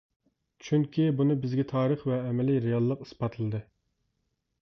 [0.67, 3.61] چۈنكى بۇنى بىزگە تارىخ ۋە ئەمەلىي رېئاللىق ئىسپاتلىدى.